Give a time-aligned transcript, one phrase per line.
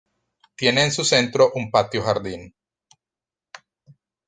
[0.55, 2.55] Tiene en su centro un patio-jardín.